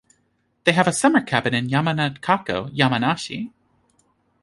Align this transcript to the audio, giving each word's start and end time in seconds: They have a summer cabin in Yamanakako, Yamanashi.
They 0.63 0.71
have 0.71 0.87
a 0.87 0.93
summer 0.93 1.21
cabin 1.21 1.53
in 1.53 1.67
Yamanakako, 1.67 2.75
Yamanashi. 2.75 3.51